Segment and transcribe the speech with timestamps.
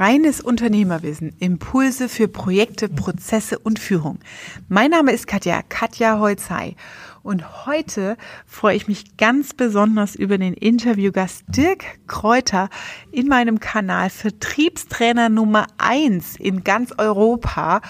[0.00, 4.18] Reines Unternehmerwissen, Impulse für Projekte, Prozesse und Führung.
[4.66, 6.74] Mein Name ist Katja, Katja Holzei.
[7.22, 8.16] Und heute
[8.46, 12.70] freue ich mich ganz besonders über den Interviewgast Dirk Kräuter
[13.12, 17.82] in meinem Kanal Vertriebstrainer Nummer eins in ganz Europa.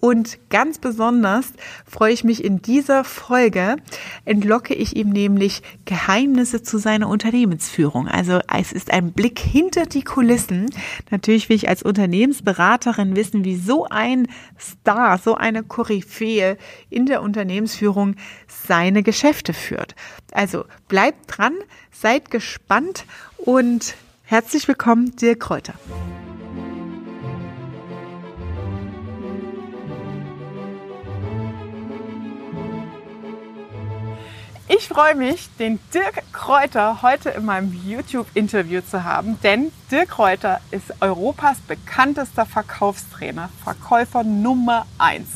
[0.00, 1.52] Und ganz besonders
[1.86, 3.76] freue ich mich in dieser Folge,
[4.24, 8.08] entlocke ich ihm nämlich Geheimnisse zu seiner Unternehmensführung.
[8.08, 10.70] Also es ist ein Blick hinter die Kulissen.
[11.10, 14.26] Natürlich will ich als Unternehmensberaterin wissen, wie so ein
[14.58, 16.56] Star, so eine Koryphäe
[16.88, 18.16] in der Unternehmensführung
[18.48, 19.94] seine Geschäfte führt.
[20.32, 21.54] Also bleibt dran,
[21.92, 23.04] seid gespannt
[23.36, 25.74] und herzlich willkommen, Dirk Kräuter.
[34.72, 40.60] Ich freue mich, den Dirk Kräuter heute in meinem YouTube-Interview zu haben, denn Dirk Kräuter
[40.70, 45.26] ist Europas bekanntester Verkaufstrainer, Verkäufer Nummer eins.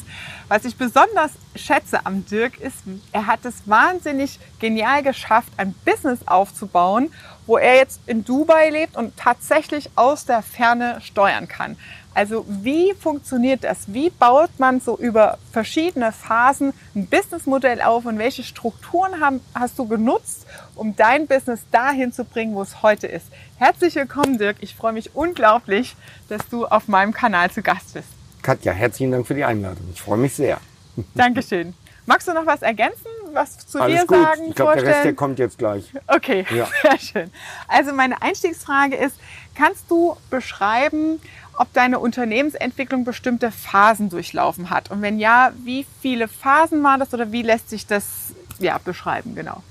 [0.47, 2.77] Was ich besonders schätze am Dirk ist,
[3.11, 7.13] er hat es wahnsinnig genial geschafft, ein Business aufzubauen,
[7.47, 11.77] wo er jetzt in Dubai lebt und tatsächlich aus der Ferne steuern kann.
[12.15, 13.93] Also wie funktioniert das?
[13.93, 19.79] Wie baut man so über verschiedene Phasen ein Businessmodell auf und welche Strukturen haben, hast
[19.79, 23.27] du genutzt, um dein Business dahin zu bringen, wo es heute ist?
[23.59, 24.59] Herzlich willkommen, Dirk.
[24.61, 25.97] Ich freue mich unglaublich,
[26.29, 28.09] dass du auf meinem Kanal zu Gast bist.
[28.43, 29.89] Katja, herzlichen Dank für die Einladung.
[29.93, 30.61] Ich freue mich sehr.
[31.15, 31.75] Dankeschön.
[32.07, 34.23] Magst du noch was ergänzen, was zu Alles dir gut.
[34.23, 34.85] sagen, Ich glaube, der?
[34.85, 35.91] Rest, der kommt jetzt gleich.
[36.07, 36.69] Okay, Ja.
[36.83, 37.31] sehr schön.
[37.67, 39.17] Also meine Einstiegsfrage ist,
[39.55, 41.19] kannst du beschreiben,
[41.59, 44.91] ob deine Unternehmensentwicklung bestimmte Phasen durchlaufen hat?
[44.91, 49.35] Und wenn ja, wie viele Phasen waren das oder wie lässt sich das ja, beschreiben?
[49.35, 49.63] Genau.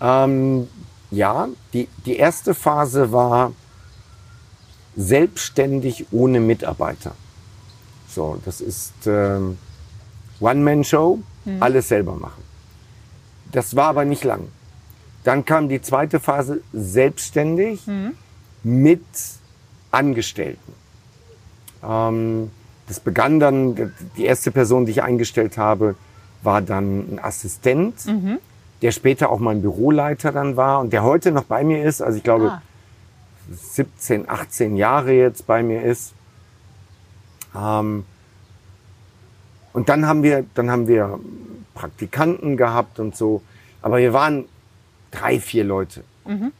[0.00, 0.68] Ähm,
[1.10, 3.52] ja, die, die erste Phase war
[4.96, 7.12] selbstständig ohne Mitarbeiter.
[8.08, 9.58] So, das ist ähm,
[10.40, 11.20] One-Man-Show,
[11.60, 12.42] alles selber machen.
[13.52, 14.48] Das war aber nicht lang.
[15.22, 17.80] Dann kam die zweite Phase selbstständig
[18.62, 19.04] mit
[19.90, 20.72] Angestellten.
[21.84, 22.50] Ähm,
[22.88, 25.96] das begann dann, die erste Person, die ich eingestellt habe,
[26.42, 27.94] war dann ein Assistent,
[28.82, 32.00] der später auch mein Büroleiter dann war und der heute noch bei mir ist.
[32.02, 32.62] Also ich glaube, Ah.
[33.54, 36.14] 17, 18 Jahre jetzt bei mir ist.
[37.56, 38.04] Ähm,
[39.72, 41.18] und dann haben wir, dann haben wir
[41.74, 43.42] Praktikanten gehabt und so.
[43.82, 44.46] Aber wir waren
[45.10, 46.02] drei, vier Leute.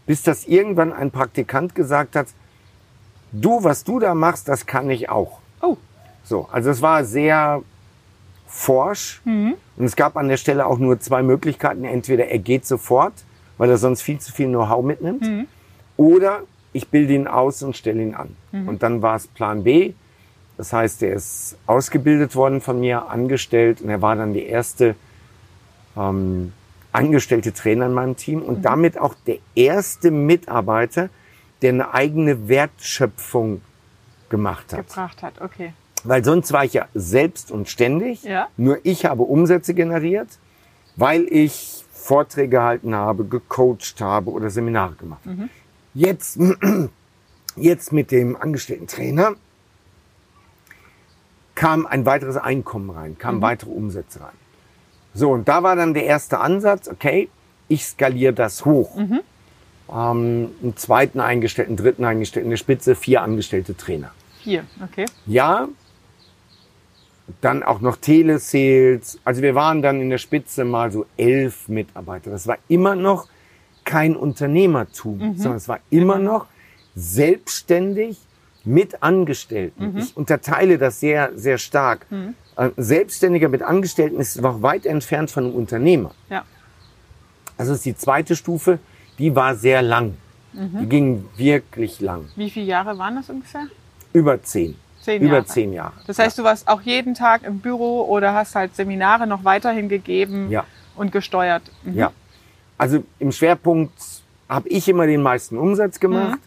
[0.06, 2.28] Bis das irgendwann ein Praktikant gesagt hat,
[3.32, 5.38] du, was du da machst, das kann ich auch.
[5.62, 5.76] Oh,
[6.24, 7.62] So, also es war sehr
[8.46, 9.20] forsch.
[9.76, 11.84] Und es gab an der Stelle auch nur zwei Möglichkeiten.
[11.84, 13.12] Entweder er geht sofort,
[13.58, 15.24] weil er sonst viel zu viel Know-how mitnimmt.
[15.96, 16.40] Oder
[16.72, 18.36] ich bilde ihn aus und stelle ihn an.
[18.68, 19.92] Und dann war es Plan B.
[20.56, 24.94] Das heißt, er ist ausgebildet worden von mir, angestellt und er war dann die erste
[25.96, 26.52] ähm,
[26.92, 31.10] angestellte Trainer in meinem Team und damit auch der erste Mitarbeiter,
[31.62, 33.62] der eine eigene Wertschöpfung
[34.28, 34.88] gemacht hat.
[34.88, 35.72] gebracht hat, okay.
[36.04, 38.22] Weil sonst war ich ja selbst und ständig.
[38.22, 38.48] Ja.
[38.56, 40.28] Nur ich habe Umsätze generiert,
[40.96, 45.22] weil ich Vorträge gehalten habe, gecoacht habe oder Seminare gemacht.
[45.94, 46.38] Jetzt,
[47.56, 49.34] jetzt mit dem angestellten Trainer
[51.54, 54.36] kam ein weiteres Einkommen rein, kamen weitere Umsätze rein.
[55.14, 57.30] So, und da war dann der erste Ansatz, okay,
[57.68, 58.96] ich skaliere das hoch.
[59.88, 64.10] Ähm, einen zweiten eingestellten, einen dritten eingestellten, in der Spitze vier angestellte Trainer.
[64.40, 65.06] Hier, okay.
[65.26, 65.68] Ja,
[67.40, 69.18] dann auch noch Telesales.
[69.24, 72.30] Also wir waren dann in der Spitze mal so elf Mitarbeiter.
[72.30, 73.28] Das war immer noch
[73.84, 76.46] kein Unternehmertum, sondern es war immer noch
[76.94, 78.18] selbstständig
[78.64, 79.96] mit Angestellten.
[79.98, 82.06] Ich unterteile das sehr, sehr stark.
[82.56, 86.12] Ein Selbstständiger mit Angestellten ist noch weit entfernt von einem Unternehmer.
[86.28, 86.44] Ja.
[87.58, 88.80] Also ist die zweite Stufe,
[89.18, 90.16] die war sehr lang.
[90.52, 92.28] Die ging wirklich lang.
[92.34, 93.66] Wie viele Jahre waren das ungefähr?
[94.14, 94.74] Über zehn.
[95.02, 95.46] Zehn Über Jahre.
[95.46, 95.92] zehn Jahre.
[96.06, 99.88] Das heißt, du warst auch jeden Tag im Büro oder hast halt Seminare noch weiterhin
[99.90, 100.64] gegeben Ja.
[100.94, 101.62] und gesteuert.
[101.84, 101.94] Mhm.
[101.94, 102.12] Ja.
[102.78, 103.92] Also im Schwerpunkt
[104.48, 106.38] habe ich immer den meisten Umsatz gemacht.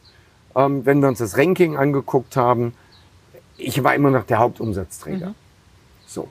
[0.55, 2.73] Ähm, wenn wir uns das Ranking angeguckt haben,
[3.57, 5.35] ich war immer noch der Hauptumsatzträger.
[6.07, 6.27] So.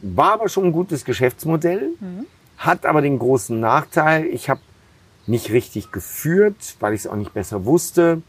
[0.00, 1.90] War aber schon ein gutes Geschäftsmodell,
[2.56, 4.60] hat aber den großen Nachteil, ich habe
[5.26, 8.22] nicht richtig geführt, weil ich es auch nicht besser wusste.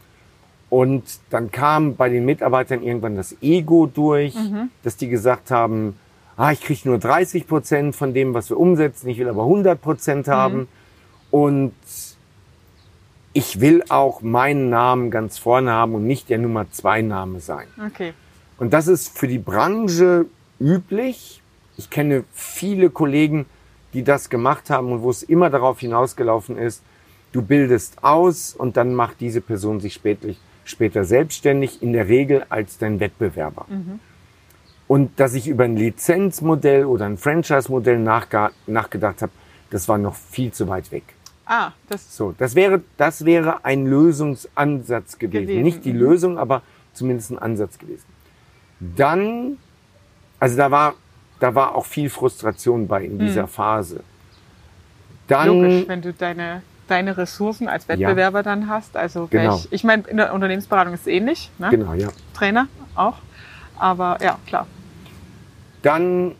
[0.70, 4.34] Und dann kam bei den Mitarbeitern irgendwann das Ego durch,
[4.82, 5.96] dass die gesagt haben,
[6.36, 9.80] ah, ich kriege nur 30 Prozent von dem, was wir umsetzen, ich will aber 100
[9.80, 10.68] Prozent haben.
[11.30, 11.74] Und
[13.32, 17.66] ich will auch meinen Namen ganz vorne haben und nicht der Nummer zwei Name sein.
[17.84, 18.14] Okay.
[18.58, 20.26] Und das ist für die Branche
[20.60, 21.42] üblich.
[21.76, 23.46] Ich kenne viele Kollegen,
[23.94, 26.82] die das gemacht haben und wo es immer darauf hinausgelaufen ist,
[27.32, 30.28] du bildest aus und dann macht diese Person sich später,
[30.64, 33.66] später selbstständig, in der Regel als dein Wettbewerber.
[34.86, 39.32] Und dass ich über ein Lizenzmodell oder ein Franchise-Modell nachge nachgedacht habe,
[39.70, 41.04] das war noch viel zu weit weg.
[41.46, 45.46] Ah, das So, das wäre, das wäre ein Lösungsansatz gewesen.
[45.46, 45.98] Gewesen, Nicht die mhm.
[45.98, 46.62] Lösung, aber
[46.92, 48.04] zumindest ein Ansatz gewesen.
[48.80, 49.58] Dann,
[50.38, 50.94] also da war,
[51.44, 54.00] da war auch viel Frustration bei in dieser Phase.
[55.26, 55.62] Dann, Mhm.
[55.62, 58.96] logisch, wenn du deine, deine Ressourcen als Wettbewerber dann hast.
[58.96, 59.56] Also Genau.
[59.56, 61.68] ich, ich meine, in der Unternehmensberatung ist es ähnlich, ne?
[61.68, 62.08] genau, ja.
[62.32, 63.18] Trainer auch.
[63.78, 64.66] Aber ja, klar.
[65.82, 66.34] Dann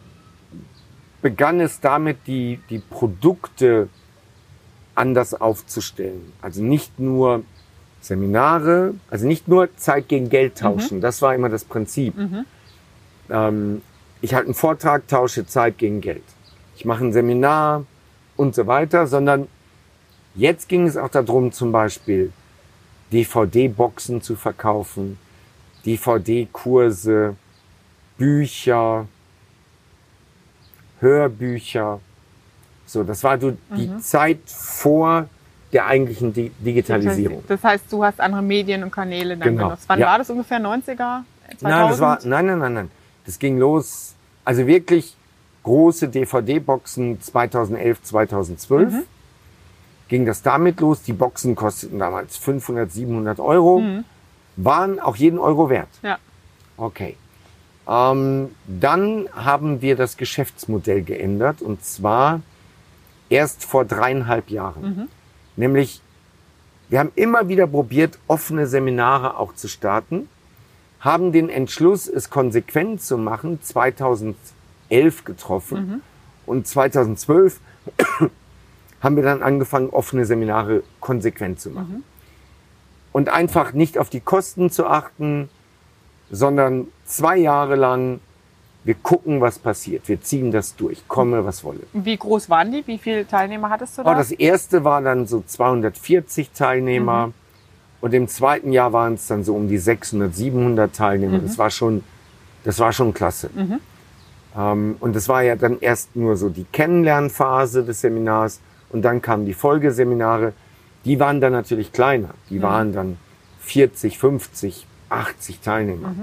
[1.21, 3.91] begann es damit, die, die Produkte
[4.95, 6.33] anders aufzustellen.
[6.41, 7.43] Also nicht nur
[8.01, 11.03] Seminare, also nicht nur Zeit gegen Geld tauschen.
[11.03, 12.15] Das war immer das Prinzip.
[13.29, 13.83] Ähm,
[14.25, 16.25] ich halte einen Vortrag, tausche Zeit gegen Geld.
[16.77, 17.85] Ich mache ein Seminar
[18.37, 19.49] und so weiter, sondern
[20.35, 22.33] jetzt ging es auch darum, zum Beispiel
[23.13, 25.19] DVD-Boxen zu verkaufen,
[25.85, 27.37] DVD-Kurse,
[28.17, 29.07] Bücher,
[31.01, 32.01] Hörbücher.
[32.87, 35.29] So, das war so die Zeit vor
[35.71, 37.45] der eigentlichen Di Digitalisierung.
[37.47, 39.85] Das heißt, du hast andere Medien und Kanäle dann Genau, genutzt.
[39.87, 40.07] Wann ja.
[40.07, 40.61] war das ungefähr?
[40.61, 41.25] 90er?
[41.59, 41.63] 2000?
[41.63, 42.91] Nein, das war, nein, nein, nein, nein.
[43.27, 45.17] Das ging los, also wirklich
[45.63, 48.93] große DVD-Boxen 2011, 2012.
[48.93, 49.03] Mhm.
[50.09, 51.03] Ging das damit los.
[51.03, 53.83] Die Boxen kosteten damals 500, 700 Euro.
[54.57, 55.89] Waren auch jeden Euro wert.
[56.03, 56.09] Mhm.
[56.09, 56.19] Ja.
[56.77, 57.17] Okay.
[57.89, 62.41] Ähm, dann haben wir das Geschäftsmodell geändert und zwar
[63.29, 65.09] erst vor dreieinhalb Jahren.
[65.57, 66.01] Nämlich,
[66.89, 70.29] wir haben immer wieder probiert, offene Seminare auch zu starten,
[71.05, 74.37] haben den Entschluss, es konsequent zu machen, 2011
[75.25, 76.03] getroffen
[76.47, 77.61] und 2012
[79.01, 82.05] haben wir dann angefangen, offene Seminare konsequent zu machen.
[83.13, 85.51] Und einfach nicht auf die Kosten zu achten,
[86.31, 88.21] sondern zwei Jahre lang,
[88.83, 90.09] wir gucken, was passiert.
[90.09, 91.81] Wir ziehen das durch, komme, was wolle.
[91.93, 92.87] Wie groß waren die?
[92.87, 94.11] Wie viele Teilnehmer hattest du da?
[94.11, 97.33] Oh, das erste war dann so 240 Teilnehmer.
[98.05, 101.39] Und im zweiten Jahr waren es dann so um die 600, 700 Teilnehmer.
[101.39, 102.05] Das war schon,
[102.63, 103.49] das war schon klasse.
[104.55, 108.61] Ähm, und das war ja dann erst nur so die Kennenlernphase des Seminars.
[108.91, 110.53] Und dann kamen die Folgeseminare.
[111.07, 112.35] Die waren dann natürlich kleiner.
[112.51, 113.17] Die waren dann
[113.61, 116.15] 40, 50, 80 Teilnehmer.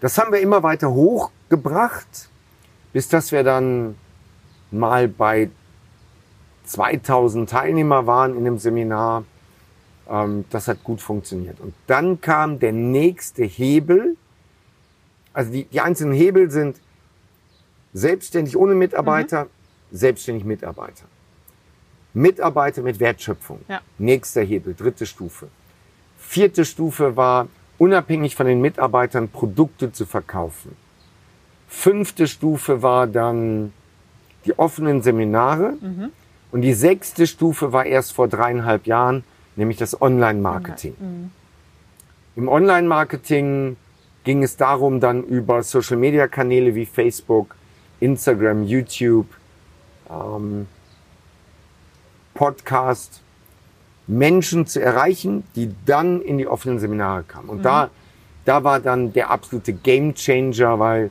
[0.00, 2.28] Das haben wir immer weiter hochgebracht,
[2.92, 3.94] bis dass wir dann
[4.70, 5.48] mal bei
[6.70, 9.24] 2000 Teilnehmer waren in dem Seminar.
[10.08, 11.58] Ähm, das hat gut funktioniert.
[11.60, 14.16] Und dann kam der nächste Hebel.
[15.32, 16.80] Also die, die einzelnen Hebel sind
[17.92, 19.48] selbstständig ohne Mitarbeiter,
[19.90, 21.06] selbstständig Mitarbeiter.
[22.14, 23.60] Mitarbeiter mit Wertschöpfung.
[23.68, 23.80] Ja.
[23.98, 25.48] Nächster Hebel, dritte Stufe.
[26.18, 30.76] Vierte Stufe war, unabhängig von den Mitarbeitern Produkte zu verkaufen.
[31.66, 33.72] Fünfte Stufe war dann
[34.44, 35.74] die offenen Seminare.
[36.52, 39.24] Und die sechste Stufe war erst vor dreieinhalb Jahren,
[39.56, 41.30] nämlich das Online-Marketing.
[42.36, 43.76] Im Online-Marketing
[44.24, 47.54] ging es darum, dann über Social-Media-Kanäle wie Facebook,
[48.00, 49.26] Instagram, YouTube,
[50.10, 50.66] ähm,
[52.34, 53.20] Podcast,
[54.06, 57.48] Menschen zu erreichen, die dann in die offenen Seminare kamen.
[57.48, 57.90] Und da,
[58.44, 61.10] da war dann der absolute Game Changer, weil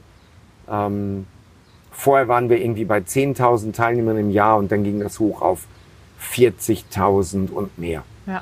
[0.69, 1.25] ähm,
[2.00, 5.68] vorher waren wir irgendwie bei 10.000 Teilnehmern im Jahr und dann ging das hoch auf
[6.34, 8.03] 40.000 und mehr.
[8.25, 8.41] Ja.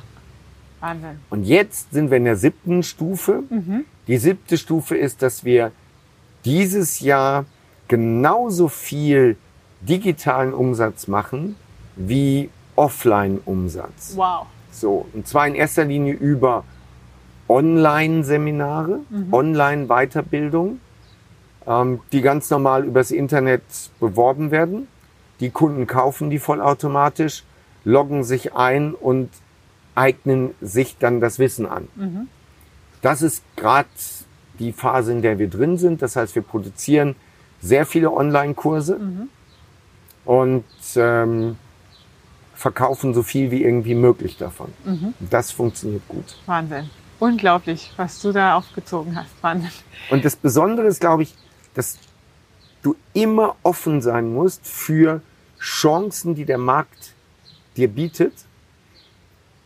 [0.80, 1.20] Wahnsinn.
[1.30, 3.44] Und jetzt sind wir in der siebten Stufe.
[4.08, 5.72] Die siebte Stufe ist, dass wir
[6.46, 7.46] dieses Jahr
[7.88, 9.38] genauso viel
[9.82, 11.56] digitalen Umsatz machen
[11.96, 14.14] wie Offline-Umsatz.
[14.16, 14.46] Wow.
[14.72, 16.64] So, und zwar in erster Linie über
[17.50, 19.00] Online-Seminare,
[19.32, 20.80] Online-Weiterbildung, ähm,
[22.12, 23.62] die ganz normal übers Internet
[24.00, 24.88] beworben werden.
[25.42, 27.44] Die Kunden kaufen die vollautomatisch,
[27.84, 29.30] loggen sich ein und
[29.94, 31.88] eignen sich dann das Wissen an.
[33.02, 33.90] Das ist gerade
[34.60, 36.02] die Phase, in der wir drin sind.
[36.02, 37.16] Das heißt, wir produzieren
[37.62, 39.00] sehr viele Online-Kurse
[40.24, 40.64] und
[40.96, 41.58] ähm,
[42.56, 44.74] verkaufen so viel wie irgendwie möglich davon.
[45.20, 46.38] Das funktioniert gut.
[46.46, 46.90] Wahnsinn.
[47.20, 49.32] Unglaublich, was du da aufgezogen hast.
[49.42, 49.72] Wahnsinn.
[50.10, 51.36] Und das Besondere ist, glaube ich,
[51.78, 52.00] dass
[52.82, 55.22] du immer offen sein musst für
[55.60, 57.14] Chancen, die der Markt
[57.76, 58.34] dir bietet,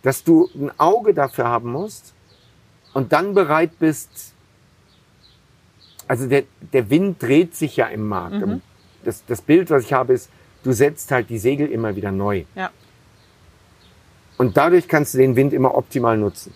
[0.02, 2.14] dass du ein Auge dafür haben musst
[2.94, 4.34] und dann bereit bist,
[6.08, 8.46] also der, der Wind dreht sich ja im Markt.
[8.46, 8.62] Mhm.
[9.06, 10.30] Das, das Bild, was ich habe, ist,
[10.64, 12.44] du setzt halt die Segel immer wieder neu.
[12.56, 12.72] Ja.
[14.38, 16.54] Und dadurch kannst du den Wind immer optimal nutzen.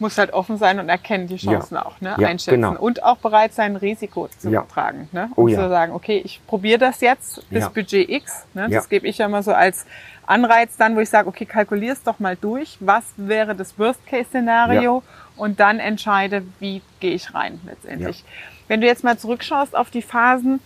[0.00, 1.86] Muss halt offen sein und erkennen die Chancen Ja.
[1.86, 2.14] auch, ne?
[2.18, 2.60] Ja, einschätzen.
[2.62, 2.78] genau.
[2.80, 4.62] Und auch bereit sein, Risiko zu Ja.
[4.62, 5.08] tragen.
[5.12, 5.28] Ne?
[5.34, 5.58] Oh Um ja.
[5.60, 7.68] zu sagen, okay, ich probiere das jetzt bis.
[7.68, 8.44] Budget X.
[8.54, 8.68] Ne?
[8.70, 9.86] Das gebe ich ja immer so als
[10.26, 12.76] Anreiz dann, wo ich sage, okay, kalkulier es doch mal durch.
[12.80, 15.02] Was wäre das Worst-Case-Szenario?
[15.36, 18.24] Und dann entscheide, wie gehe ich rein letztendlich.
[18.66, 20.60] Wenn du jetzt mal zurückschaust auf die Phasen,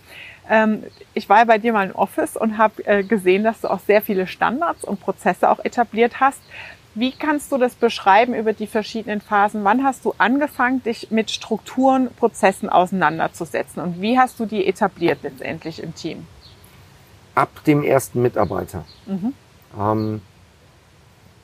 [0.49, 3.69] ähm, ich war ja bei dir mal im Office und habe äh, gesehen, dass du
[3.69, 6.41] auch sehr viele Standards und Prozesse auch etabliert hast.
[6.95, 9.63] Wie kannst du das beschreiben über die verschiedenen Phasen?
[9.63, 13.81] Wann hast du angefangen, dich mit Strukturen, Prozessen auseinanderzusetzen?
[13.81, 16.27] Und wie hast du die etabliert letztendlich im Team?
[17.33, 18.85] Ab dem ersten Mitarbeiter.
[19.79, 20.21] Ähm,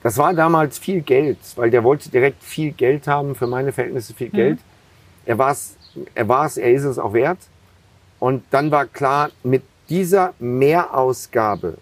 [0.04, 4.14] das war damals viel Geld, weil der wollte direkt viel Geld haben, für meine Verhältnisse
[4.14, 4.60] viel Geld.
[5.26, 5.78] Er war es,
[6.14, 7.40] er war es, er ist es auch wert.
[8.20, 11.80] Und dann war klar, mit dieser Mehrausgabe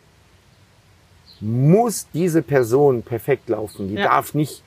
[1.41, 3.87] muss diese Person perfekt laufen.
[3.89, 4.05] Die Ja.
[4.09, 4.63] darf nicht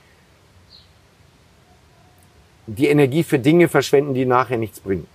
[2.66, 5.06] die Energie für Dinge verschwenden, die nachher nichts bringen.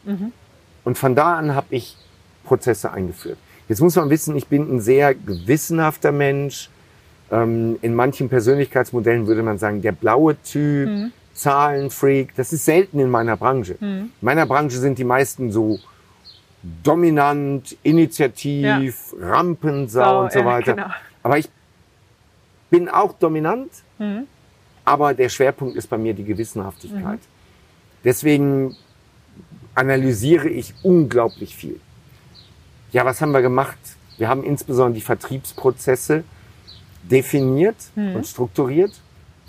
[0.84, 1.96] Und von da an habe ich
[2.44, 3.38] Prozesse eingeführt.
[3.70, 6.70] Jetzt muss man wissen, ich bin ein sehr gewissenhafter Mensch.
[7.32, 12.36] Ähm, in manchen Persönlichkeitsmodellen würde man sagen, der blaue Typ, Zahlenfreak.
[12.36, 13.78] Das ist selten in meiner Branche.
[13.82, 15.80] In meiner Branche sind die meisten so
[16.84, 20.74] dominant, initiativ, Rampensau und so ja, weiter.
[20.76, 20.88] genau.
[21.26, 21.50] Aber ich
[22.70, 23.72] bin auch dominant,
[24.86, 27.18] aber der Schwerpunkt ist bei mir die Gewissenhaftigkeit.
[28.04, 28.76] Deswegen
[29.74, 31.80] analysiere ich unglaublich viel.
[32.92, 33.80] Ja, was haben wir gemacht?
[34.20, 36.24] Wir haben insbesondere die Vertriebsprozesse
[37.02, 38.92] definiert und strukturiert.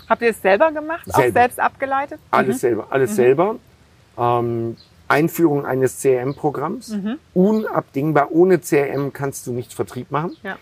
[0.09, 1.07] Habt ihr es selber gemacht?
[1.11, 1.41] Auch Selber.
[1.41, 2.19] selbst abgeleitet?
[2.31, 3.57] Alles selber, alles selber.
[4.17, 6.95] Ähm, Einführung eines CRM-Programms.
[7.35, 8.31] Unabdingbar.
[8.31, 10.35] Ohne CRM kannst du nicht Vertrieb machen.
[10.41, 10.57] Ja.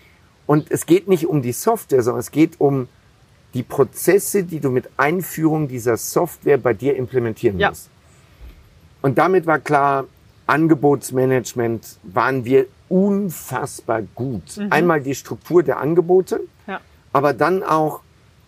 [0.48, 2.88] Und es geht nicht um die Software, sondern es geht um
[3.54, 7.70] die Prozesse, die du mit Einführung dieser Software bei dir implementieren Ja.
[7.70, 7.90] musst.
[9.02, 10.06] Und damit war klar,
[10.48, 14.60] Angebotsmanagement waren wir unfassbar gut.
[14.70, 16.80] Einmal die Struktur der Angebote, Ja.
[17.14, 18.02] aber dann auch,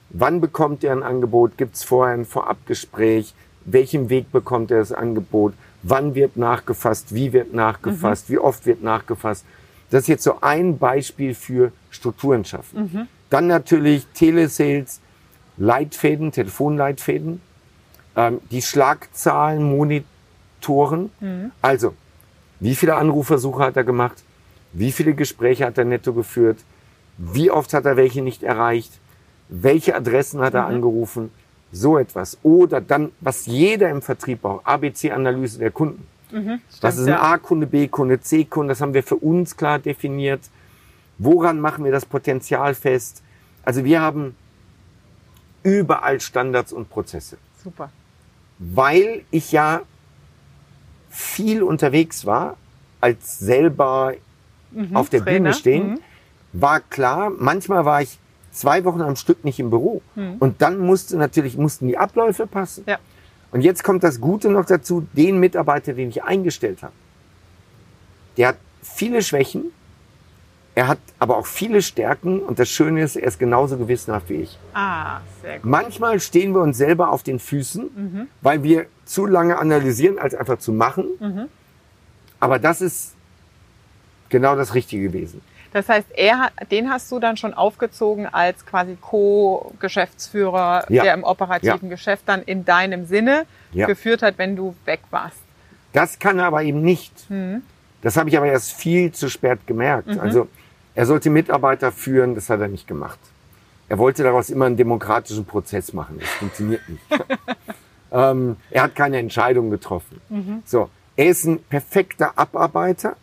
[0.09, 1.57] wann bekommt er ein Angebot?
[1.57, 3.33] Gibt es vorher ein Vorabgespräch?
[3.65, 5.53] Welchem Weg bekommt er das Angebot?
[5.83, 7.13] Wann wird nachgefasst?
[7.15, 8.29] Wie wird nachgefasst?
[8.29, 9.45] Wie oft wird nachgefasst?
[9.89, 13.07] Das ist jetzt so ein Beispiel für Strukturen schaffen.
[13.29, 14.99] Dann natürlich Telesales,
[15.57, 17.41] Leitfäden, Telefonleitfäden,
[18.15, 21.09] ähm, die Schlagzahlen monitoren.
[21.61, 21.93] Also,
[22.59, 24.23] wie viele Anrufversuche hat er gemacht?
[24.73, 26.59] Wie viele Gespräche hat er netto geführt?
[27.17, 28.91] Wie oft hat er welche nicht erreicht?
[29.49, 31.31] Welche Adressen hat er angerufen?
[31.71, 32.37] So etwas.
[32.43, 36.05] Oder dann, was jeder im Vertrieb braucht, ABC-Analyse der Kunden.
[36.81, 37.13] Was ist ein.
[37.13, 38.71] A-Kunde, B-Kunde, C-Kunde?
[38.71, 40.41] Das haben wir für uns klar definiert.
[41.17, 43.23] Woran machen wir das Potenzial fest?
[43.63, 44.35] Also wir haben
[45.63, 47.37] überall Standards und Prozesse.
[47.63, 47.89] Super.
[48.59, 49.81] Weil ich ja
[51.09, 52.57] viel unterwegs war,
[53.01, 54.13] als selber
[54.93, 55.25] auf der Mhm.
[55.25, 55.39] Trainer.
[55.39, 55.99] Bühne stehen, Mhm.
[56.53, 58.17] war klar, manchmal war ich
[58.51, 60.01] zwei Wochen am Stück nicht im Büro.
[60.39, 62.83] Und dann musste natürlich, mussten die Abläufe passen.
[62.87, 62.97] Ja.
[63.51, 66.93] Und jetzt kommt das Gute noch dazu, den Mitarbeiter, den ich eingestellt habe.
[68.35, 69.71] Der hat viele Schwächen,
[70.75, 74.41] er hat aber auch viele Stärken und das Schöne ist, er ist genauso gewissenhaft wie
[74.43, 74.59] ich.
[74.75, 75.65] Ah, sehr gut.
[75.65, 80.59] Manchmal stehen wir uns selber auf den Füßen, weil wir zu lange analysieren, als einfach
[80.59, 81.49] zu machen.
[82.39, 83.15] Aber das ist
[84.29, 85.41] genau das Richtige gewesen.
[85.77, 91.03] Das heißt, er, den hast du dann schon aufgezogen als quasi Co-Geschäftsführer, Ja.
[91.03, 93.85] der im operativen Geschäft dann in deinem Sinne Ja.
[93.85, 95.37] geführt hat, wenn du weg warst.
[95.93, 97.13] Das kann er aber eben nicht.
[98.01, 100.17] Das habe ich aber erst viel zu spät gemerkt.
[100.19, 100.47] Also
[100.95, 103.19] er sollte Mitarbeiter führen, das hat er nicht gemacht.
[103.87, 106.17] Er wollte daraus immer einen demokratischen Prozess machen.
[106.19, 107.03] Das funktioniert nicht.
[108.11, 110.19] ähm, er hat keine Entscheidung getroffen.
[110.65, 113.15] So, er ist ein perfekter Abarbeiter,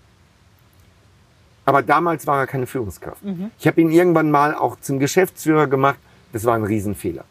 [1.64, 3.22] aber damals war er keine Führungskraft.
[3.58, 5.98] Ich habe ihn irgendwann mal auch zum Geschäftsführer gemacht.
[6.32, 7.24] Das war ein Riesenfehler.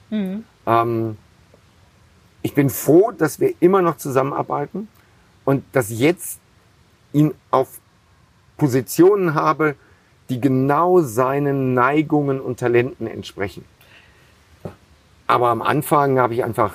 [0.65, 1.17] Ähm,
[2.41, 4.87] ich bin froh, dass wir immer noch zusammenarbeiten
[5.45, 6.39] und dass jetzt
[7.13, 7.79] ihn auf
[8.57, 9.75] Positionen habe,
[10.29, 13.65] die genau seinen Neigungen und Talenten entsprechen.
[15.27, 16.73] Aber am Anfang habe ich einfach,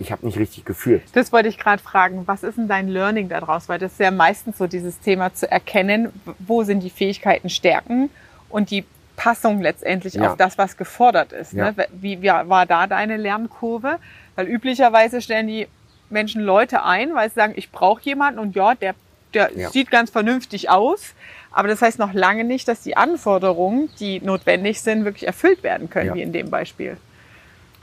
[0.00, 1.02] ich habe nicht richtig geführt.
[1.12, 2.22] Das wollte ich gerade fragen.
[2.26, 3.68] Was ist denn dein Learning daraus?
[3.68, 8.10] Weil das ist ja meistens so dieses Thema zu erkennen, wo sind die Fähigkeiten, Stärken
[8.48, 8.84] und die
[9.16, 10.30] Anpassung letztendlich Ja.
[10.30, 11.52] auf das, was gefordert ist.
[11.52, 11.72] Ja.
[11.72, 11.86] Ne?
[11.92, 13.98] Wie, wie war da deine Lernkurve?
[14.34, 15.66] Weil üblicherweise stellen die
[16.08, 18.94] Menschen Leute ein, weil sie sagen, ich brauche jemanden und ja, der,
[19.34, 19.68] der Ja.
[19.68, 21.12] sieht ganz vernünftig aus.
[21.50, 25.90] Aber das heißt noch lange nicht, dass die Anforderungen, die notwendig sind, wirklich erfüllt werden
[25.90, 26.96] können, wie in dem Beispiel.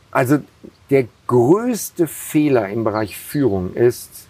[0.10, 0.40] Also
[0.90, 4.28] der größte Fehler im Bereich Führung ist,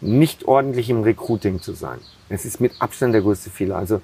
[0.00, 1.98] nicht ordentlich im Recruiting zu sein.
[2.28, 3.76] Es ist mit Abstand der größte Fehler.
[3.76, 4.02] Also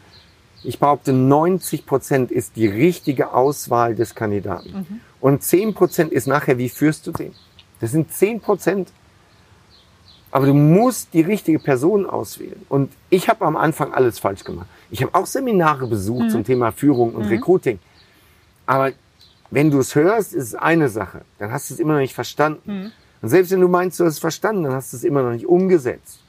[0.63, 5.01] ich behaupte, 90 Prozent ist die richtige Auswahl des Kandidaten.
[5.21, 7.35] Und 10 Prozent ist nachher, wie führst du den?
[7.81, 8.93] Das sind 10 Prozent.
[10.31, 12.65] Aber du musst die richtige Person auswählen.
[12.69, 14.69] Und ich habe am Anfang alles falsch gemacht.
[14.91, 17.81] Ich habe auch Seminare besucht zum Thema Führung und Recruiting.
[18.67, 18.93] Aber
[19.51, 21.23] wenn du es hörst, ist es eine Sache.
[21.39, 22.93] Dann hast du es immer noch nicht verstanden.
[23.23, 25.33] Und selbst wenn du meinst, du hast es verstanden, dann hast du es immer noch
[25.33, 26.21] nicht umgesetzt.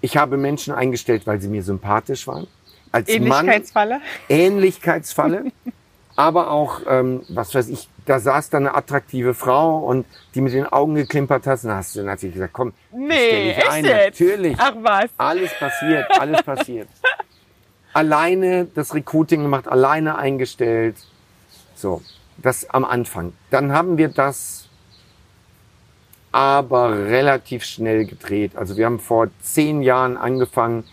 [0.00, 2.46] Ich habe Menschen eingestellt, weil sie mir sympathisch waren.
[2.92, 4.00] Als Mann Ähnlichkeitsfalle.
[4.28, 5.44] Ähnlichkeitsfalle,
[6.16, 10.52] aber auch, ähm, was weiß ich, da saß da eine attraktive Frau und die mit
[10.52, 13.70] den Augen geklimpert hast, und dann hast du natürlich gesagt, komm, stell Nee, dich echt
[13.70, 13.84] ein.
[13.84, 14.20] jetzt?
[14.20, 14.56] Natürlich.
[14.60, 15.10] Ach was.
[15.18, 16.88] Alles passiert, alles passiert.
[17.92, 20.96] Alleine das Recruiting gemacht, alleine eingestellt.
[21.76, 22.02] So,
[22.38, 23.32] das am Anfang.
[23.50, 24.68] Dann haben wir das
[26.32, 28.56] aber relativ schnell gedreht.
[28.56, 30.84] Also wir haben vor zehn Jahren angefangen,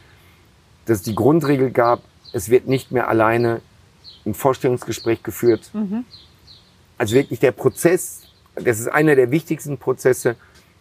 [0.86, 2.02] dass es die Grundregel gab,
[2.34, 3.62] es wird nicht mehr alleine
[4.26, 5.72] ein Vorstellungsgespräch geführt.
[6.98, 8.24] Also wirklich der Prozess,
[8.56, 10.36] das ist einer der wichtigsten Prozesse,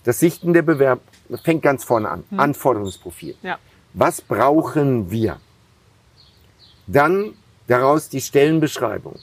[0.05, 1.01] das Sichten der Bewerb
[1.43, 2.25] fängt ganz vorne an.
[2.37, 3.37] Anforderungsprofil.
[3.43, 3.59] Ja.
[3.95, 5.39] Was brauchen wir?
[6.87, 7.35] Dann
[7.67, 9.17] daraus die Stellenbeschreibung.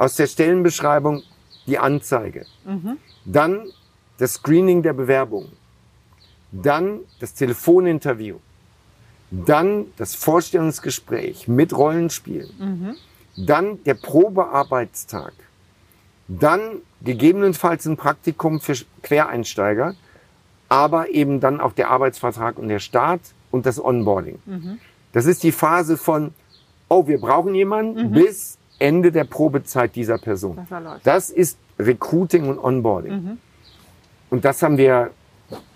[0.00, 1.22] Aus der Stellenbeschreibung
[1.66, 2.46] die Anzeige.
[3.26, 3.66] Dann
[4.16, 5.52] das Screening der Bewerbung.
[6.52, 8.36] Dann das Telefoninterview.
[9.30, 12.96] Dann das Vorstellungsgespräch mit Rollenspielen.
[13.36, 15.34] Dann der Probearbeitstag.
[16.28, 19.96] Dann gegebenenfalls ein Praktikum für Quereinsteiger,
[20.70, 24.38] aber eben dann auch der Arbeitsvertrag und der Start und das Onboarding.
[25.12, 26.32] Das ist die Phase von,
[26.88, 30.58] oh, wir brauchen jemanden, bis Ende der Probezeit dieser Person.
[30.70, 31.00] Er.
[31.04, 33.38] Das ist Recruiting und Onboarding.
[34.30, 35.10] Und das haben wir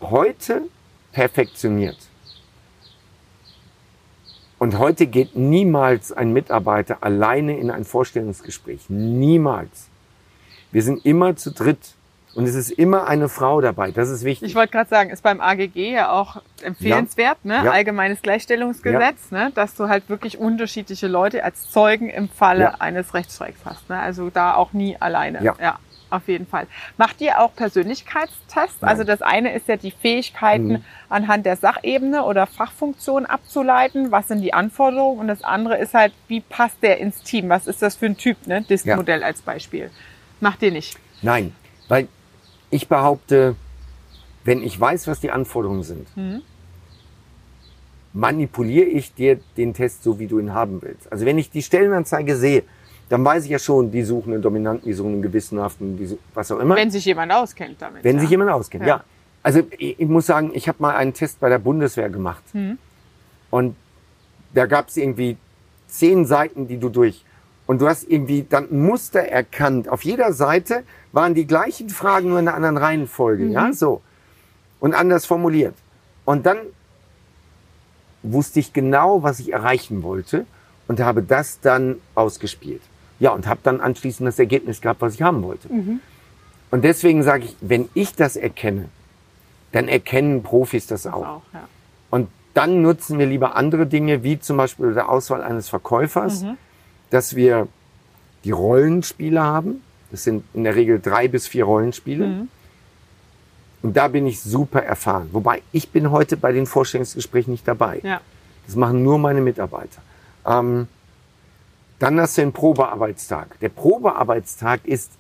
[0.01, 0.63] heute
[1.13, 1.99] perfektioniert.
[4.59, 8.89] Und heute geht niemals ein Mitarbeiter alleine in ein Vorstellungsgespräch.
[8.89, 9.89] Niemals.
[10.73, 11.95] Wir sind immer zu dritt.
[12.35, 13.91] Und es ist immer eine Frau dabei.
[13.93, 14.49] Das ist wichtig.
[14.51, 17.63] Ich wollte gerade sagen, ist beim AGG ja auch empfehlenswert, ne?
[17.65, 17.71] Ja.
[17.71, 19.53] Allgemeines Gleichstellungsgesetz, ne?
[19.55, 22.75] Dass du halt wirklich unterschiedliche Leute als Zeugen im Falle Ja.
[22.81, 23.99] eines Rechtsstreiks hast, ne?
[23.99, 25.43] Also da auch nie alleine.
[25.45, 25.79] Ja.
[26.11, 26.69] auf jeden Fall.
[26.97, 28.83] Macht ihr auch Persönlichkeitstests?
[28.83, 28.89] Nein.
[28.91, 30.85] Also das eine ist ja die Fähigkeiten Mhm.
[31.09, 34.13] anhand der Sachebene oder Fachfunktion abzuleiten.
[34.13, 35.19] Was sind die Anforderungen?
[35.19, 37.49] Und das andere ist halt, wie passt der ins Team?
[37.49, 38.63] Was ist das für ein Typ, ne?
[38.63, 39.91] DISC-Modell als Beispiel.
[40.41, 40.97] Macht ihr nicht.
[41.23, 41.53] Nein,
[41.89, 42.07] weil
[42.75, 43.55] ich behaupte,
[44.45, 46.09] wenn ich weiß, was die Anforderungen sind,
[48.13, 51.11] manipuliere ich dir den Test so, wie du ihn haben willst.
[51.11, 52.65] Also wenn ich die Stellenanzeige sehe,
[53.09, 56.51] dann weiß ich ja schon, die suchen einen Dominanten, die suchen einen gewissenhaften, die was
[56.51, 56.75] auch immer.
[56.75, 58.03] Wenn sich jemand auskennt damit.
[58.03, 58.23] Wenn ja.
[58.23, 58.97] sich jemand auskennt, Ja.
[58.97, 59.05] ja.
[59.43, 62.43] Also ich, ich muss sagen, ich habe mal einen Test bei der Bundeswehr gemacht.
[62.55, 62.79] Mhm.
[63.51, 63.77] Und
[64.55, 65.37] da gab es irgendwie
[65.87, 67.25] zehn Seiten, die du durch.
[67.67, 69.89] Und du hast irgendwie dann ein Muster erkannt.
[69.89, 73.47] Auf jeder Seite waren die gleichen Fragen, nur in einer anderen Reihenfolge.
[73.47, 74.03] Ja, so.
[74.81, 75.75] Und anders formuliert.
[76.25, 76.59] Und dann
[78.23, 80.47] wusste ich genau, was ich erreichen wollte
[80.89, 82.83] und habe das dann ausgespielt.
[83.19, 85.69] Ja, und habe dann anschließend das Ergebnis gehabt, was ich haben wollte.
[86.71, 88.89] Und deswegen sage ich, wenn ich das erkenne,
[89.73, 91.27] dann erkennen Profis das auch.
[91.27, 91.69] auch, ja.
[92.11, 96.45] Und dann nutzen wir lieber andere Dinge, wie zum Beispiel der Auswahl eines Verkäufers,
[97.15, 97.69] dass wir
[98.43, 99.83] die Rollenspiele haben.
[100.11, 102.49] Das sind in der Regel drei bis vier Rollenspiele.
[103.83, 105.29] Und da bin ich super erfahren.
[105.31, 108.01] Wobei ich bin heute bei den Vorstellungsgesprächen nicht dabei.
[108.03, 108.21] Ja.
[108.67, 110.03] Das machen nur meine Mitarbeiter.
[110.45, 110.89] Ähm,
[112.01, 113.61] dann hast du den Probearbeitstag.
[113.61, 115.13] Der Probearbeitstag ist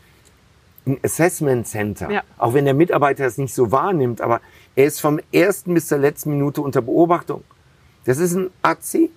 [0.87, 2.11] ein Assessment Center.
[2.11, 2.22] Ja.
[2.38, 4.40] Auch wenn der Mitarbeiter es nicht so wahrnimmt, aber
[4.74, 7.44] er ist vom ersten bis zur letzten Minute unter Beobachtung.
[8.04, 9.11] Das ist ein AC.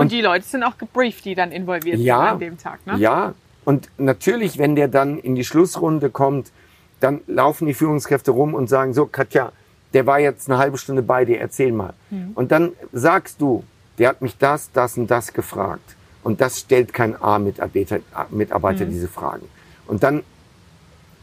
[0.00, 2.18] Und, die Leute sind auch gebrieft, die dann involviert Ja.
[2.18, 2.86] sind an dem Tag.
[2.86, 2.96] Ne?
[2.98, 3.34] Ja.
[3.64, 6.50] Und natürlich, wenn der dann in die Schlussrunde kommt,
[7.00, 9.52] dann laufen die Führungskräfte rum und sagen, so, Katja,
[9.92, 11.92] der war jetzt eine halbe Stunde bei dir, erzähl mal.
[12.10, 12.32] Mhm.
[12.34, 13.64] Und dann sagst du,
[13.98, 15.96] der hat mich das, das und das gefragt.
[16.22, 18.90] Und das stellt kein A-Mitarbeiter Mitarbeiter Mhm.
[18.90, 19.46] diese Fragen.
[19.86, 20.22] Und dann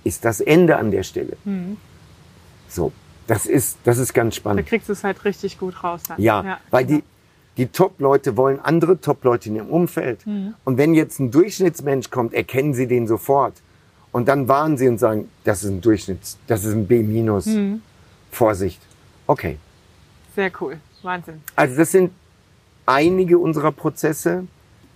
[0.03, 1.37] ist das Ende an der Stelle.
[1.45, 1.77] Mhm.
[2.67, 2.91] So,
[3.27, 4.67] das ist, das ist ganz Da spannend.
[4.67, 6.01] kriegst du es halt richtig gut raus.
[6.07, 6.19] Dann.
[6.21, 7.03] Ja, weil die,
[7.57, 10.19] Die Top-Leute wollen andere Top-Leute in ihrem Umfeld.
[10.63, 13.55] Und wenn jetzt ein Durchschnittsmensch kommt, erkennen sie den sofort.
[14.11, 17.79] Und dann warnen sie und sagen, das ist ein Durchschnitts, das ist ein B-.
[18.31, 18.81] Vorsicht.
[19.25, 19.57] Okay.
[20.35, 20.77] Sehr cool.
[21.01, 21.41] Wahnsinn.
[21.55, 22.11] Also das sind
[22.85, 24.45] einige unserer Prozesse.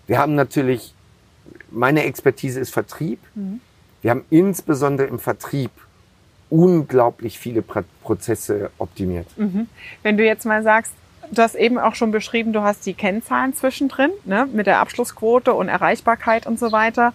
[0.07, 0.93] Wir haben natürlich,
[1.71, 3.19] meine Expertise ist Vertrieb.
[4.01, 5.71] Wir haben insbesondere im Vertrieb
[6.49, 7.61] unglaublich viele
[8.03, 9.27] Prozesse optimiert.
[10.03, 10.93] Wenn du jetzt mal sagst,
[11.31, 15.53] du hast eben auch schon beschrieben, du hast die Kennzahlen zwischendrin, ne, mit der Abschlussquote
[15.53, 17.13] und Erreichbarkeit und so weiter.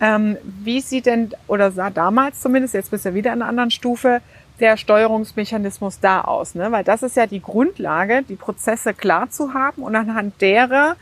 [0.00, 3.48] Ähm, wie sieht denn, oder sah damals zumindest, jetzt bist du ja wieder in einer
[3.48, 4.20] anderen Stufe,
[4.60, 6.54] der Steuerungsmechanismus da aus?
[6.54, 6.70] Ne?
[6.72, 10.96] Weil das ist ja die Grundlage, die Prozesse klar zu haben und anhand derer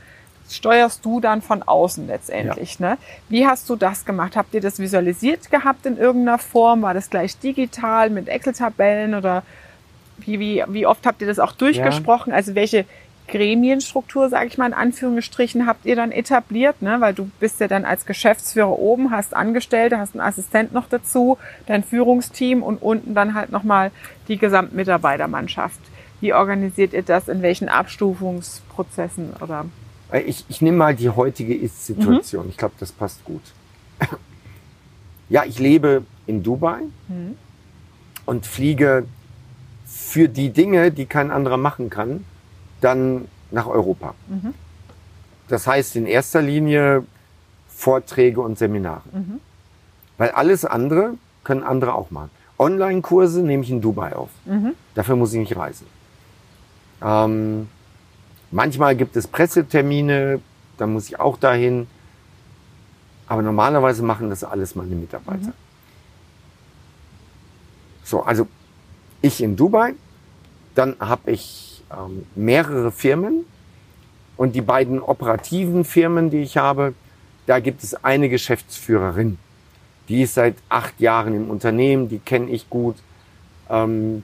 [0.51, 2.79] steuerst du dann von außen letztendlich.
[2.79, 2.99] Ne?
[3.29, 4.37] Wie hast du das gemacht?
[4.37, 6.83] Habt ihr das visualisiert gehabt in irgendeiner Form?
[6.83, 9.43] War das gleich digital mit Excel-Tabellen oder
[10.19, 12.33] wie, wie, wie oft habt ihr das auch durchgesprochen?
[12.33, 12.85] Also welche
[13.27, 16.83] Gremienstruktur, sage ich mal in Anführungsstrichen, habt ihr dann etabliert?
[16.83, 17.01] Ne?
[17.01, 21.39] Weil du bist ja dann als Geschäftsführer oben, hast Angestellte, hast einen Assistent noch dazu,
[21.67, 23.91] dein Führungsteam und unten dann halt nochmal
[24.29, 25.81] die Gesamtmitarbeitermannschaft.
[26.21, 27.29] Wie organisiert ihr das?
[27.29, 29.67] In welchen Abstufungsprozessen oder?
[30.27, 32.49] Ich, ich nehme mal die heutige Ist-Situation.
[32.49, 33.43] Ich glaube, das passt gut.
[35.29, 36.81] Ja, ich lebe in Dubai
[38.27, 39.07] und fliege
[39.85, 42.25] für die Dinge, die kein anderer machen kann,
[42.81, 44.15] dann nach Europa.
[45.49, 47.05] Das heißt in erster Linie
[47.69, 49.03] Vorträge und Seminare.
[50.19, 52.31] Weil alles andere können andere auch machen.
[52.59, 54.31] Online-Kurse nehme ich in Dubai auf.
[54.95, 55.87] Dafür muss ich nicht reisen.
[57.03, 57.69] Ähm,
[58.51, 60.41] manchmal gibt es Pressetermine,
[60.79, 61.87] da muss ich auch dahin.
[63.27, 65.53] Aber normalerweise machen das alles meine Mitarbeiter.
[68.05, 68.47] So, also
[69.25, 69.95] ich in Dubai,
[70.75, 73.45] dann habe ich ähm, mehrere Firmen
[74.37, 76.95] und die beiden operativen Firmen, die ich habe,
[77.47, 79.39] da gibt es eine Geschäftsführerin.
[80.09, 82.97] Die ist seit acht Jahren im Unternehmen, die kenne ich gut.
[83.71, 84.23] Ähm,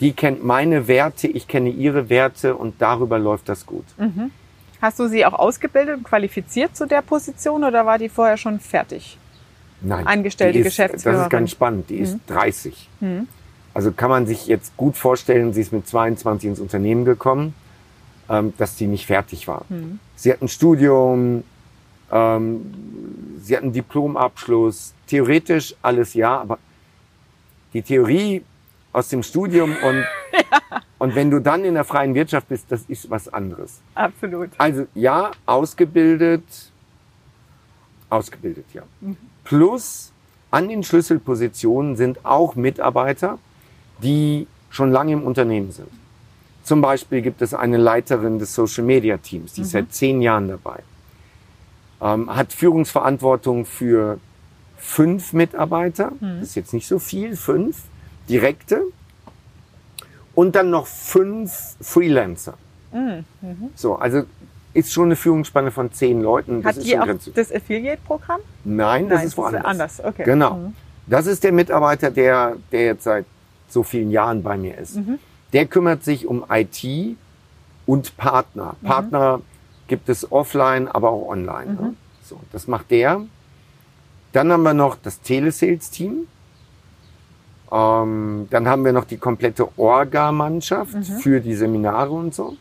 [0.00, 3.84] die kennt meine Werte, ich kenne ihre Werte und darüber läuft das gut.
[4.80, 8.60] Hast du sie auch ausgebildet und qualifiziert zu der Position oder war die vorher schon
[8.60, 9.18] fertig?
[9.80, 11.18] Nein, Angestellte die ist, Geschäftsführerin.
[11.18, 11.90] Das ist ganz spannend.
[11.90, 12.88] Die ist 30.
[13.78, 17.54] Also kann man sich jetzt gut vorstellen, sie ist mit 22 ins Unternehmen gekommen,
[18.28, 19.66] ähm, dass die nicht fertig war.
[20.16, 21.44] Sie hat ein Studium,
[22.10, 22.74] ähm,
[23.40, 26.58] sie hat einen Diplomabschluss, theoretisch alles ja, aber
[27.72, 28.42] die Theorie
[28.92, 30.04] aus dem Studium und,
[30.98, 33.78] und wenn du dann in der freien Wirtschaft bist, das ist was anderes.
[33.94, 34.50] Absolut.
[34.58, 36.42] Also ja, ausgebildet,
[38.10, 38.82] ausgebildet, ja.
[39.44, 40.10] Plus
[40.50, 43.38] an den Schlüsselpositionen sind auch Mitarbeiter,
[44.02, 45.88] die schon lange im Unternehmen sind.
[46.62, 50.48] Zum Beispiel gibt es eine Leiterin des Social Media Teams, die ist seit zehn Jahren
[50.48, 50.80] dabei,
[52.02, 54.18] ähm, hat Führungsverantwortung für
[54.76, 57.84] fünf Mitarbeiter, das ist jetzt nicht so viel, fünf
[58.28, 58.82] direkte
[60.34, 62.54] und dann noch fünf Freelancer.
[63.74, 64.22] So, also
[64.74, 66.62] ist schon eine Führungsspanne von zehn Leuten.
[66.62, 67.34] Das Hat ist die auch grenzwertig.
[67.34, 68.40] das Affiliate-Programm?
[68.64, 69.64] Nein, das Nein, ist woanders.
[69.64, 70.04] anders.
[70.04, 70.24] Okay.
[70.24, 70.72] Genau.
[71.06, 73.24] Das ist der Mitarbeiter, der, der jetzt seit
[73.72, 74.98] so vielen Jahren bei mir ist.
[75.52, 77.16] Der kümmert sich um IT
[77.86, 78.76] und Partner.
[78.82, 79.40] Partner
[79.86, 81.74] gibt es offline, aber auch online.
[81.74, 81.94] Ne?
[82.22, 83.22] So, das macht der.
[84.32, 86.26] Dann haben wir noch das Telesales-Team.
[87.70, 92.56] Ähm, dann haben wir noch die komplette Orga-Mannschaft für die Seminare und so.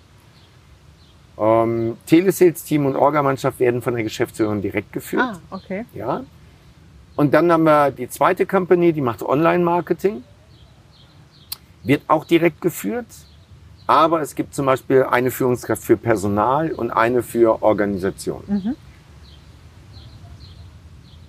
[1.38, 5.24] Ähm, Telesales-Team und Orga-Mannschaft werden von der Geschäftsführerin direkt geführt.
[5.24, 5.86] Ah, okay.
[5.94, 6.24] Ja.
[7.16, 10.24] Und dann haben wir die zweite Company, die macht Online-Marketing.
[11.88, 13.08] Wird auch direkt geführt.
[13.88, 18.44] Aber es gibt zum Beispiel eine Führungskraft für Personal und eine für Organisation.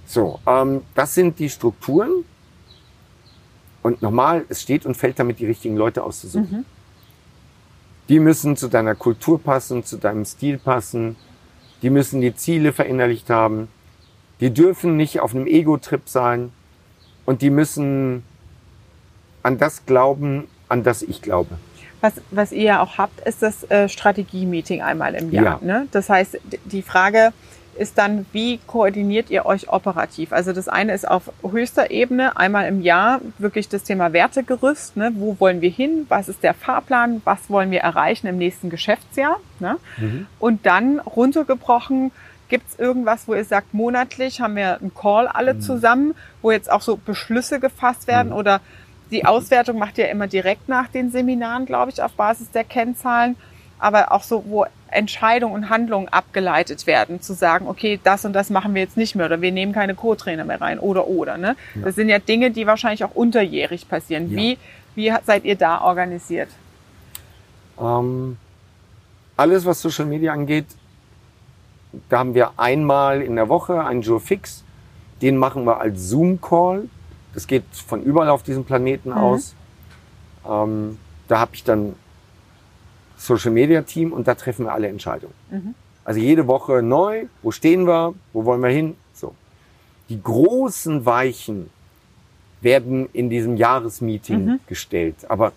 [0.05, 2.25] So, ähm, das sind die Strukturen.
[3.83, 6.65] Und normal, es steht und fällt damit, die richtigen Leute auszusuchen.
[8.09, 11.15] Die müssen zu deiner Kultur passen, zu deinem Stil passen.
[11.83, 13.69] Die müssen die Ziele verinnerlicht haben.
[14.41, 16.53] Die dürfen nicht auf einem Ego-Trip sein.
[17.25, 18.25] Und die müssen
[19.43, 21.57] an das glauben, an das ich glaube.
[22.01, 25.61] Was, was ihr ja auch habt, ist das äh, Strategie-Meeting einmal im Jahr.
[25.63, 25.81] Ja.
[25.81, 25.89] Ne?
[25.91, 27.33] Das heißt, die Frage
[27.77, 30.33] ist dann, wie koordiniert ihr euch operativ?
[30.33, 34.97] Also das eine ist auf höchster Ebene, einmal im Jahr, wirklich das Thema Wertegerüst.
[34.97, 35.13] Ne?
[35.15, 36.07] Wo wollen wir hin?
[36.09, 37.23] Was ist der Fahrplan?
[37.25, 39.39] Was wollen wir erreichen im nächsten Geschäftsjahr?
[39.61, 39.77] Ne?
[40.39, 42.13] Und dann runtergebrochen,
[42.49, 46.71] Gibt es irgendwas, wo ihr sagt, monatlich haben wir einen Call alle zusammen, wo jetzt
[46.73, 48.61] auch so Beschlüsse gefasst werden oder
[49.11, 53.37] die Auswertung macht ihr immer direkt nach den Seminaren, glaube ich, auf Basis der Kennzahlen.
[53.79, 58.51] aber auch so, wo Entscheidungen und Handlungen abgeleitet werden, zu sagen, okay, das und das
[58.51, 61.37] machen wir jetzt nicht mehr oder wir nehmen keine Co-Trainer mehr rein oder oder.
[61.37, 61.57] Ne?
[61.75, 61.83] Ja.
[61.85, 64.31] Das sind ja Dinge, die wahrscheinlich auch unterjährig passieren.
[64.31, 64.37] Ja.
[64.37, 64.59] Wie,
[64.95, 66.49] wie seid ihr da organisiert?
[67.81, 68.37] Ähm,
[69.37, 70.67] alles, was Social Media angeht,
[72.09, 74.65] da haben wir einmal in der Woche einen Jour fix.
[75.23, 76.89] Den machen wir als Zoom-Call.
[77.35, 79.17] Das geht von überall auf diesem Planeten mhm.
[79.17, 79.55] aus.
[80.49, 81.95] Ähm, da habe ich dann
[83.17, 85.35] Social Media Team und da treffen wir alle Entscheidungen.
[85.51, 85.75] Mhm.
[86.05, 89.35] Also jede Woche neu, wo stehen wir, wo wollen wir hin, so.
[90.09, 91.69] Die großen Weichen
[92.63, 94.61] werden in diesem Jahresmeeting mhm.
[94.67, 95.53] gestellt, aber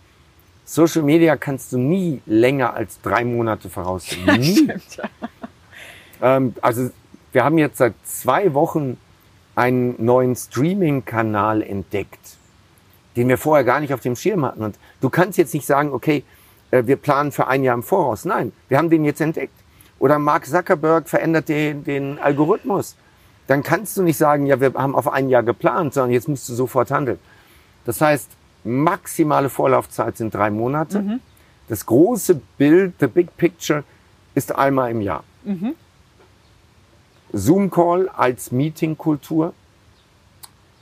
[0.66, 4.26] Social Media kannst du nie länger als drei Monate voraussehen.
[4.40, 4.56] Nie.
[4.56, 5.10] Stimmt, ja.
[6.22, 6.92] ähm, also
[7.32, 8.98] wir haben jetzt seit zwei Wochen
[9.56, 12.38] einen neuen Streaming-Kanal entdeckt,
[13.16, 14.64] den wir vorher gar nicht auf dem Schirm hatten.
[14.64, 16.24] Und du kannst jetzt nicht sagen, okay,
[16.72, 18.26] äh, wir planen für ein Jahr im Voraus.
[18.26, 19.54] Nein, wir haben den jetzt entdeckt.
[20.00, 22.96] Oder Mark Zuckerberg verändert den, den Algorithmus.
[23.48, 26.48] Dann kannst du nicht sagen, ja, wir haben auf ein Jahr geplant, sondern jetzt musst
[26.50, 27.20] du sofort handeln.
[27.86, 28.30] Das heißt,
[28.64, 31.02] maximale Vorlaufzeit sind drei Monate.
[31.02, 31.20] Mhm.
[31.68, 33.84] Das große Bild, the big picture,
[34.34, 35.24] ist einmal im Jahr.
[35.44, 35.76] Mhm.
[37.34, 39.54] Zoom-Call als Meeting-Kultur.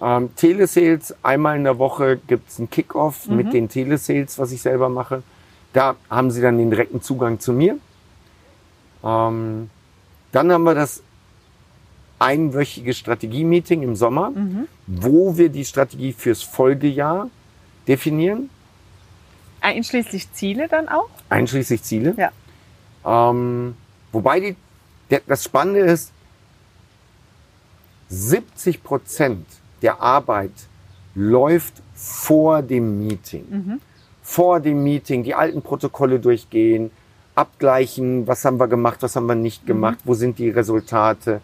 [0.01, 3.35] Ähm, Telesales, einmal in der Woche gibt's einen Kickoff mhm.
[3.35, 5.23] mit den Telesales, was ich selber mache.
[5.73, 7.77] Da haben sie dann den direkten Zugang zu mir.
[9.03, 9.69] Ähm,
[10.31, 11.03] dann haben wir das
[12.19, 14.67] einwöchige Strategie-Meeting im Sommer, mhm.
[14.87, 17.29] wo wir die Strategie fürs Folgejahr
[17.87, 18.49] definieren.
[19.61, 21.09] Einschließlich Ziele dann auch?
[21.29, 22.15] Einschließlich Ziele.
[22.17, 22.31] Ja.
[23.05, 23.75] Ähm,
[24.11, 24.55] wobei die,
[25.09, 26.11] der, das Spannende ist,
[28.09, 29.45] 70 Prozent
[29.81, 30.51] der Arbeit
[31.15, 33.45] läuft vor dem Meeting.
[33.49, 33.81] Mhm
[34.29, 36.91] vor dem Meeting die alten Protokolle durchgehen,
[37.33, 40.09] abgleichen, was haben wir gemacht, was haben wir nicht gemacht, mhm.
[40.09, 41.41] wo sind die Resultate,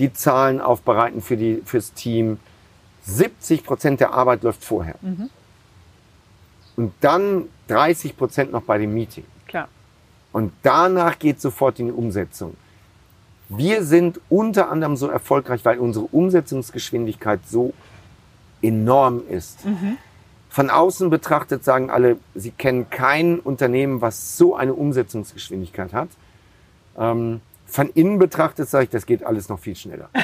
[0.00, 2.38] die Zahlen aufbereiten für die, fürs Team.
[3.04, 4.96] 70 Prozent der Arbeit läuft vorher.
[5.00, 5.30] Mhm.
[6.74, 9.24] Und dann 30 Prozent noch bei dem Meeting.
[9.46, 9.68] Klar.
[10.32, 12.56] Und danach geht sofort in die Umsetzung.
[13.48, 17.74] Wir sind unter anderem so erfolgreich, weil unsere Umsetzungsgeschwindigkeit so
[18.62, 19.64] enorm ist.
[19.64, 19.98] Mhm.
[20.48, 26.08] Von außen betrachtet sagen alle, sie kennen kein Unternehmen, was so eine Umsetzungsgeschwindigkeit hat.
[26.96, 30.08] Ähm, von innen betrachtet sage ich, das geht alles noch viel schneller.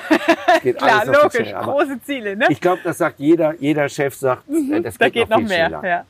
[0.47, 1.63] Das geht Klar, alles noch logisch, viel schneller.
[1.63, 2.37] große Ziele.
[2.37, 2.47] Ne?
[2.51, 5.41] Ich glaube, das sagt jeder, jeder Chef sagt, mhm, äh, das geht, da geht noch,
[5.41, 5.69] noch mehr.
[5.69, 5.89] Schneller.
[5.89, 6.05] Ja.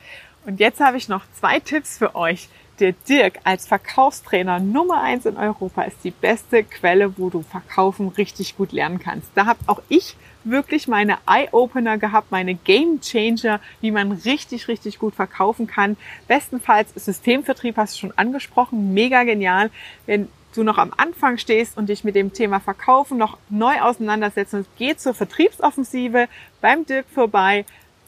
[0.45, 2.49] Und jetzt habe ich noch zwei Tipps für euch.
[2.81, 8.07] Der Dirk als Verkaufstrainer Nummer eins in Europa ist die beste Quelle, wo du Verkaufen
[8.07, 9.27] richtig gut lernen kannst.
[9.35, 14.97] Da habe auch ich wirklich meine Eye-Opener gehabt, meine Game Changer, wie man richtig, richtig
[14.97, 15.95] gut verkaufen kann.
[16.27, 19.69] Bestenfalls Systemvertrieb hast du schon angesprochen, mega genial.
[20.07, 24.65] Wenn du noch am Anfang stehst und dich mit dem Thema Verkaufen noch neu auseinandersetzen,
[24.79, 26.27] geh zur Vertriebsoffensive
[26.61, 27.63] beim Dirk vorbei.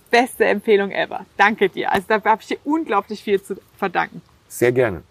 [0.10, 1.28] Beste Empfehlung ever.
[1.38, 1.92] Danke dir.
[1.92, 4.24] Also da habe ich dir unglaublich viel zu verdanken.
[4.54, 5.02] Sehr gerne.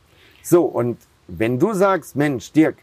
[0.45, 2.77] So, und wenn du sagst, Mensch, Dirk,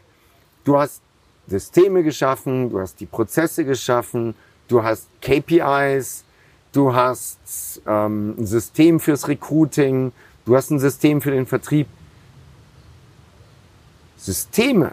[0.64, 1.00] du hast
[1.46, 4.34] Systeme geschaffen, du hast die Prozesse geschaffen,
[4.68, 6.22] du hast KPIs,
[6.72, 10.12] du hast ähm, ein System fürs Recruiting,
[10.44, 11.86] du hast ein System für den Vertrieb.
[14.18, 14.92] Systeme,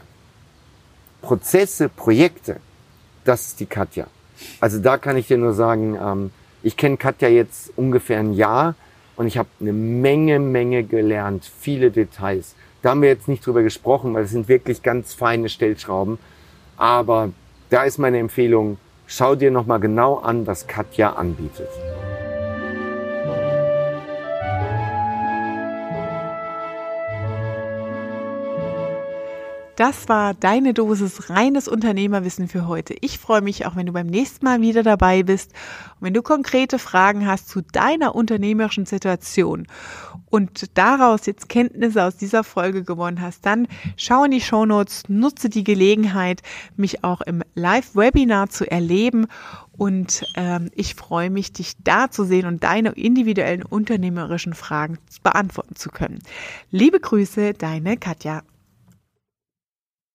[1.22, 2.62] Prozesse, Projekte,
[3.26, 4.08] das ist die Katja.
[4.62, 6.32] Also da kann ich dir nur sagen, ähm,
[6.64, 8.76] ich kenne Katja jetzt ungefähr ein Jahr
[9.18, 12.56] und ich habe eine Menge, Menge gelernt, viele Details.
[12.82, 16.20] Da haben wir jetzt nicht drüber gesprochen, weil es sind wirklich ganz feine Stellschrauben.
[16.78, 17.32] Aber
[17.70, 18.78] da ist meine Empfehlung,
[19.08, 21.70] schau dir nochmal genau an, was Katja anbietet.
[29.78, 32.96] Das war deine Dosis reines Unternehmerwissen für heute.
[33.02, 35.52] Ich freue mich auch, wenn du beim nächsten Mal wieder dabei bist
[36.00, 39.68] und wenn du konkrete Fragen hast zu deiner unternehmerischen Situation
[40.32, 45.48] und daraus jetzt Kenntnisse aus dieser Folge gewonnen hast, dann schau in die Shownotes, nutze
[45.48, 46.42] die Gelegenheit,
[46.76, 49.28] mich auch im Live-Webinar zu erleben
[49.74, 55.76] und ähm, ich freue mich, dich da zu sehen und deine individuellen unternehmerischen Fragen beantworten
[55.76, 56.18] zu können.
[56.72, 58.42] Liebe Grüße, deine Katja.